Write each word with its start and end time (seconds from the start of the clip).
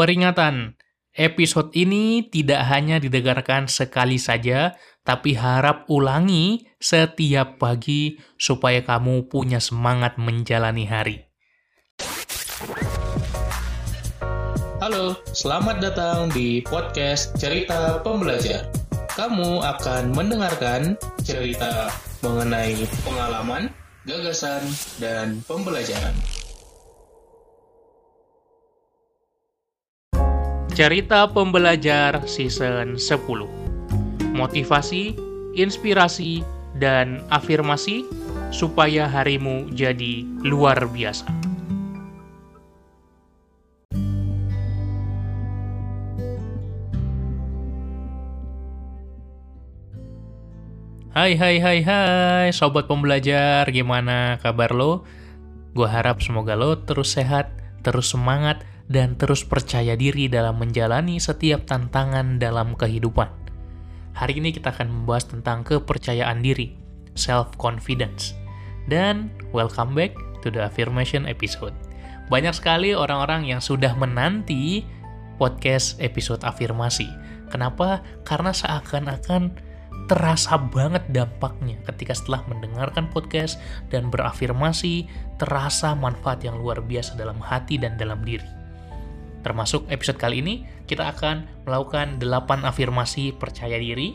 Peringatan, 0.00 0.80
episode 1.12 1.76
ini 1.76 2.24
tidak 2.24 2.64
hanya 2.72 2.96
didengarkan 2.96 3.68
sekali 3.68 4.16
saja, 4.16 4.72
tapi 5.04 5.36
harap 5.36 5.84
ulangi 5.92 6.64
setiap 6.80 7.60
pagi 7.60 8.16
supaya 8.40 8.80
kamu 8.80 9.28
punya 9.28 9.60
semangat 9.60 10.16
menjalani 10.16 10.88
hari. 10.88 11.28
Halo, 14.80 15.20
selamat 15.36 15.84
datang 15.84 16.32
di 16.32 16.64
podcast 16.64 17.36
Cerita 17.36 18.00
Pembelajar. 18.00 18.72
Kamu 19.12 19.60
akan 19.60 20.16
mendengarkan 20.16 20.96
cerita 21.20 21.92
mengenai 22.24 22.88
pengalaman, 23.04 23.68
gagasan, 24.08 24.64
dan 24.96 25.44
pembelajaran. 25.44 26.39
Cerita 30.80 31.28
Pembelajar 31.28 32.24
Season 32.24 32.96
10 32.96 34.32
Motivasi, 34.32 35.12
inspirasi, 35.52 36.40
dan 36.80 37.20
afirmasi 37.28 38.08
supaya 38.48 39.04
harimu 39.04 39.68
jadi 39.76 40.24
luar 40.40 40.88
biasa. 40.88 41.28
Hai 51.12 51.36
hai 51.36 51.60
hai 51.60 51.84
hai 51.84 52.48
sobat 52.56 52.88
pembelajar, 52.88 53.68
gimana 53.68 54.40
kabar 54.40 54.72
lo? 54.72 55.04
Gue 55.76 55.92
harap 55.92 56.24
semoga 56.24 56.56
lo 56.56 56.80
terus 56.80 57.12
sehat, 57.12 57.52
terus 57.84 58.08
semangat, 58.16 58.64
dan 58.90 59.14
terus 59.14 59.46
percaya 59.46 59.94
diri 59.94 60.26
dalam 60.26 60.58
menjalani 60.58 61.22
setiap 61.22 61.62
tantangan 61.62 62.42
dalam 62.42 62.74
kehidupan. 62.74 63.30
Hari 64.18 64.42
ini 64.42 64.50
kita 64.50 64.74
akan 64.74 64.90
membahas 64.90 65.30
tentang 65.30 65.62
kepercayaan 65.62 66.42
diri, 66.42 66.74
self-confidence. 67.14 68.34
Dan 68.90 69.30
welcome 69.54 69.94
back 69.94 70.18
to 70.42 70.50
the 70.50 70.58
affirmation 70.58 71.22
episode. 71.30 71.70
Banyak 72.26 72.50
sekali 72.50 72.90
orang-orang 72.90 73.46
yang 73.46 73.62
sudah 73.62 73.94
menanti 73.94 74.82
podcast 75.38 76.02
episode 76.02 76.42
afirmasi. 76.42 77.06
Kenapa? 77.46 78.02
Karena 78.26 78.50
seakan-akan 78.50 79.70
terasa 80.10 80.58
banget 80.58 81.06
dampaknya 81.14 81.78
ketika 81.86 82.18
setelah 82.18 82.42
mendengarkan 82.50 83.06
podcast 83.14 83.62
dan 83.94 84.10
berafirmasi, 84.10 85.06
terasa 85.38 85.94
manfaat 85.94 86.42
yang 86.42 86.58
luar 86.58 86.82
biasa 86.82 87.14
dalam 87.14 87.38
hati 87.38 87.78
dan 87.78 87.94
dalam 87.94 88.18
diri. 88.26 88.59
Termasuk 89.40 89.88
episode 89.88 90.20
kali 90.20 90.44
ini, 90.44 90.54
kita 90.84 91.08
akan 91.16 91.64
melakukan 91.64 92.20
8 92.20 92.66
afirmasi 92.66 93.32
percaya 93.36 93.80
diri. 93.80 94.12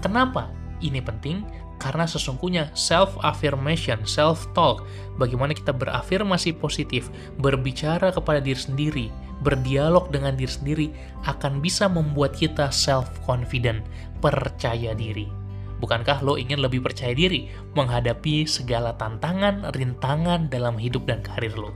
Kenapa 0.00 0.48
ini 0.80 1.00
penting? 1.04 1.44
Karena 1.80 2.04
sesungguhnya 2.04 2.68
self-affirmation, 2.76 4.04
self-talk, 4.04 4.84
bagaimana 5.16 5.56
kita 5.56 5.72
berafirmasi 5.72 6.52
positif, 6.60 7.08
berbicara 7.40 8.12
kepada 8.12 8.36
diri 8.36 8.60
sendiri, 8.60 9.06
berdialog 9.40 10.12
dengan 10.12 10.36
diri 10.36 10.52
sendiri, 10.52 10.86
akan 11.24 11.64
bisa 11.64 11.88
membuat 11.88 12.36
kita 12.36 12.68
self-confident, 12.68 13.80
percaya 14.20 14.92
diri. 14.92 15.32
Bukankah 15.80 16.20
lo 16.20 16.36
ingin 16.36 16.60
lebih 16.60 16.84
percaya 16.84 17.16
diri 17.16 17.48
menghadapi 17.72 18.44
segala 18.44 18.92
tantangan, 19.00 19.72
rintangan 19.72 20.52
dalam 20.52 20.76
hidup 20.76 21.08
dan 21.08 21.24
karir 21.24 21.56
lo? 21.56 21.72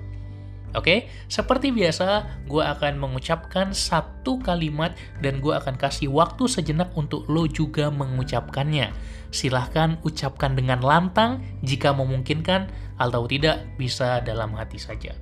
Oke, 0.75 1.07
seperti 1.31 1.71
biasa, 1.71 2.27
gue 2.51 2.59
akan 2.59 2.99
mengucapkan 2.99 3.71
satu 3.71 4.43
kalimat 4.43 4.91
dan 5.23 5.39
gue 5.39 5.55
akan 5.55 5.79
kasih 5.79 6.11
waktu 6.11 6.51
sejenak 6.51 6.91
untuk 6.99 7.31
lo 7.31 7.47
juga 7.47 7.95
mengucapkannya. 7.95 8.91
Silahkan 9.31 10.03
ucapkan 10.03 10.59
dengan 10.59 10.83
lantang 10.83 11.43
jika 11.63 11.95
memungkinkan, 11.95 12.67
atau 12.99 13.27
tidak 13.27 13.67
bisa 13.75 14.23
dalam 14.23 14.55
hati 14.55 14.79
saja. 14.79 15.15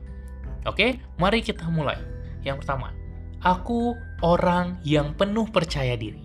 Oke, 0.68 1.00
mari 1.16 1.40
kita 1.40 1.66
mulai. 1.72 1.96
Yang 2.44 2.64
pertama, 2.64 2.92
aku 3.40 3.96
orang 4.22 4.78
yang 4.84 5.16
penuh 5.16 5.48
percaya 5.48 5.96
diri. 5.96 6.22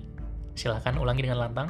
Silahkan 0.53 0.97
ulangi 0.99 1.25
dengan 1.25 1.47
lantang. 1.47 1.69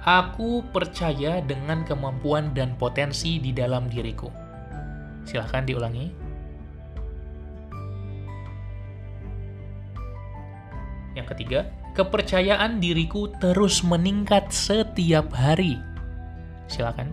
Aku 0.00 0.64
percaya 0.72 1.44
dengan 1.44 1.84
kemampuan 1.84 2.56
dan 2.56 2.72
potensi 2.80 3.36
di 3.36 3.52
dalam 3.52 3.84
diriku. 3.92 4.32
Silahkan 5.28 5.68
diulangi. 5.68 6.08
Yang 11.12 11.26
ketiga, 11.36 11.60
kepercayaan 11.92 12.80
diriku 12.80 13.28
terus 13.42 13.84
meningkat 13.84 14.48
setiap 14.48 15.28
hari. 15.36 15.76
Silakan. 16.70 17.12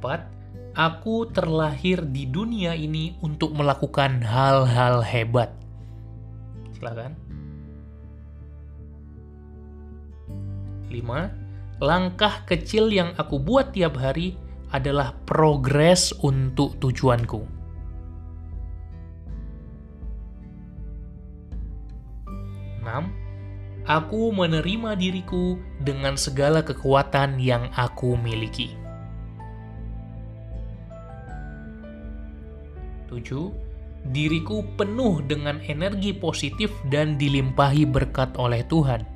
Empat, 0.00 0.36
Aku 0.76 1.24
terlahir 1.32 2.04
di 2.04 2.28
dunia 2.28 2.76
ini 2.76 3.16
untuk 3.24 3.56
melakukan 3.56 4.20
hal-hal 4.20 5.00
hebat. 5.00 5.48
Silakan. 6.76 7.25
5. 10.90 11.82
Langkah 11.82 12.46
kecil 12.48 12.88
yang 12.88 13.12
aku 13.20 13.36
buat 13.36 13.76
tiap 13.76 14.00
hari 14.00 14.38
adalah 14.72 15.14
progres 15.28 16.10
untuk 16.24 16.78
tujuanku. 16.80 17.44
6. 22.86 23.86
Aku 23.86 24.34
menerima 24.34 24.98
diriku 24.98 25.58
dengan 25.82 26.18
segala 26.18 26.62
kekuatan 26.62 27.38
yang 27.38 27.70
aku 27.74 28.18
miliki. 28.18 28.74
7. 33.10 34.10
Diriku 34.10 34.62
penuh 34.78 35.22
dengan 35.26 35.58
energi 35.66 36.14
positif 36.14 36.70
dan 36.90 37.18
dilimpahi 37.18 37.86
berkat 37.86 38.34
oleh 38.38 38.62
Tuhan. 38.66 39.15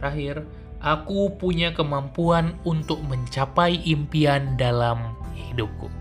Terakhir, 0.00 0.48
aku 0.80 1.36
punya 1.36 1.76
kemampuan 1.76 2.56
untuk 2.64 3.04
mencapai 3.04 3.84
impian 3.84 4.56
dalam 4.56 5.12
hidupku. 5.36 5.92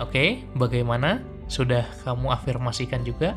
Oke, 0.00 0.40
bagaimana? 0.56 1.20
Sudah 1.52 1.84
kamu 2.02 2.32
afirmasikan 2.32 3.04
juga? 3.04 3.36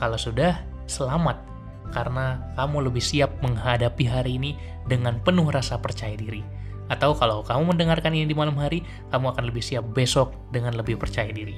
Kalau 0.00 0.16
sudah, 0.16 0.64
selamat 0.88 1.44
karena 1.92 2.40
kamu 2.56 2.90
lebih 2.90 3.04
siap 3.04 3.38
menghadapi 3.44 4.08
hari 4.08 4.40
ini 4.40 4.56
dengan 4.88 5.20
penuh 5.20 5.46
rasa 5.52 5.78
percaya 5.78 6.16
diri. 6.16 6.40
Atau 6.88 7.16
kalau 7.16 7.44
kamu 7.44 7.76
mendengarkan 7.76 8.16
ini 8.16 8.28
di 8.28 8.36
malam 8.36 8.56
hari, 8.56 8.82
kamu 9.12 9.36
akan 9.36 9.44
lebih 9.48 9.60
siap 9.60 9.84
besok 9.92 10.32
dengan 10.50 10.74
lebih 10.74 10.96
percaya 10.96 11.28
diri. 11.30 11.56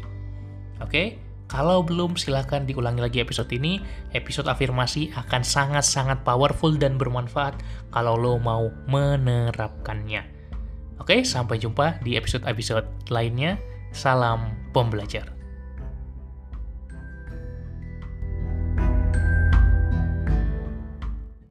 Oke? 0.83 1.25
Kalau 1.47 1.87
belum, 1.87 2.19
silahkan 2.19 2.67
diulangi 2.67 2.99
lagi 2.99 3.19
episode 3.23 3.51
ini. 3.55 3.79
Episode 4.11 4.51
afirmasi 4.51 5.15
akan 5.15 5.47
sangat-sangat 5.47 6.27
powerful 6.27 6.75
dan 6.75 6.99
bermanfaat 6.99 7.62
kalau 7.95 8.19
lo 8.19 8.34
mau 8.43 8.67
menerapkannya. 8.91 10.27
Oke, 10.99 11.23
sampai 11.23 11.62
jumpa 11.62 12.03
di 12.03 12.19
episode-episode 12.19 13.12
lainnya. 13.15 13.61
Salam 13.95 14.59
pembelajar. 14.75 15.35